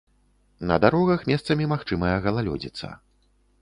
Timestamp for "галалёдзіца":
2.27-2.87